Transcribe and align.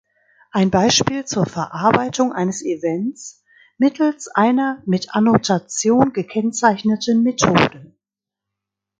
Ein 0.49 0.71
Beispiel 0.71 1.25
zur 1.25 1.45
Verarbeitung 1.45 2.33
eines 2.33 2.63
Events 2.65 3.45
mittels 3.77 4.27
einer 4.29 4.81
mit 4.87 5.13
Annotation 5.13 6.11
gekennzeichneten 6.11 7.21
Methode. 7.21 7.93